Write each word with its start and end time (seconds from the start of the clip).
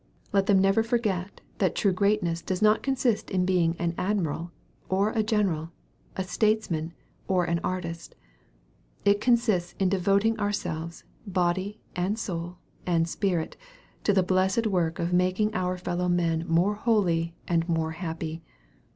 Let 0.33 0.47
them 0.47 0.57
never 0.57 0.81
forget, 0.81 1.41
that 1.59 1.75
true 1.75 1.93
great 1.93 2.23
ness 2.23 2.41
does 2.41 2.59
not 2.59 2.81
consist 2.81 3.29
in 3.29 3.45
being 3.45 3.75
an 3.77 3.93
admiral, 3.99 4.51
or 4.89 5.11
a 5.11 5.21
general 5.21 5.69
a 6.15 6.23
statesman, 6.23 6.93
or 7.27 7.45
an 7.45 7.59
artist. 7.63 8.15
It 9.05 9.21
consists 9.21 9.75
in 9.77 9.89
devoting 9.89 10.39
our 10.39 10.51
selves, 10.53 11.03
body, 11.27 11.81
and 11.95 12.17
soul, 12.17 12.57
and 12.83 13.07
spirit 13.07 13.57
to 14.03 14.11
the 14.11 14.23
blessed 14.23 14.65
work 14.65 14.97
of 14.97 15.13
making 15.13 15.53
our 15.53 15.77
fellow 15.77 16.09
men 16.09 16.45
more 16.47 16.73
holy 16.73 17.35
and 17.47 17.69
more 17.69 17.91
happy. 17.91 18.41